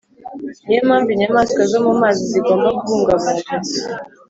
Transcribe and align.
ni 0.65 0.73
yo 0.77 0.81
mpamvu 0.87 1.09
inyamaswa 1.11 1.61
zo 1.71 1.79
mu 1.85 1.93
mazi 2.01 2.21
zigomba 2.31 2.67
kubungabungwa, 2.79 3.51